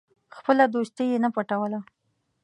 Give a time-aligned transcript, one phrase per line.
[0.37, 1.79] خپله دوستي یې نه پټوله.